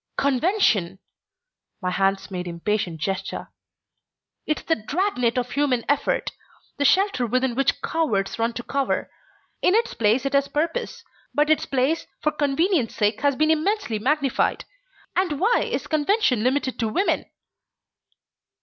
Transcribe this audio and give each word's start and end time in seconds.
"Convention!" 0.17 0.97
My 1.79 1.91
hands 1.91 2.31
made 2.31 2.47
impatient 2.47 2.99
gesture. 2.99 3.49
"It's 4.47 4.63
the 4.63 4.73
drag 4.75 5.19
net 5.19 5.37
of 5.37 5.51
human 5.51 5.85
effort, 5.87 6.31
the 6.79 6.85
shelter 6.85 7.27
within 7.27 7.53
which 7.53 7.83
cowards 7.83 8.39
run 8.39 8.53
to 8.53 8.63
cover. 8.63 9.11
In 9.61 9.75
its 9.75 9.93
place 9.93 10.25
it 10.25 10.33
has 10.33 10.47
purpose, 10.47 11.03
but 11.35 11.51
its 11.51 11.67
place, 11.67 12.07
for 12.19 12.31
convenience 12.31 12.95
sake, 12.95 13.21
has 13.21 13.35
been 13.35 13.51
immensely 13.51 13.99
magnified. 13.99 14.65
And 15.15 15.39
why 15.39 15.69
is 15.71 15.85
convention 15.85 16.43
limited 16.43 16.79
to 16.79 16.87
women?" 16.87 17.27